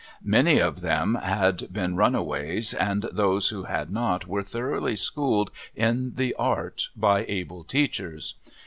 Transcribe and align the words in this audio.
Many 0.25 0.57
of 0.59 0.81
them 0.81 1.13
had 1.13 1.71
been 1.71 1.95
runaways, 1.95 2.73
and 2.73 3.03
those 3.11 3.49
who 3.49 3.65
had 3.65 3.91
not 3.91 4.25
were 4.25 4.41
thoroughly 4.41 4.95
schooled 4.95 5.51
in 5.75 6.15
the 6.15 6.33
art 6.39 6.89
by 6.95 7.23
able 7.29 7.63
teachers. 7.63 8.33